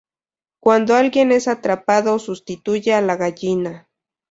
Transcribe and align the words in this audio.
Cuando 0.59 0.95
alguien 0.95 1.31
es 1.31 1.47
atrapado 1.47 2.17
sustituye 2.17 2.91
a 2.95 3.01
la 3.01 3.17
gallina. 3.17 3.87